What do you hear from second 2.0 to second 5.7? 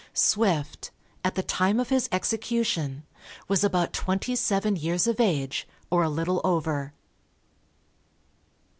execution, was about twenty seven years of age,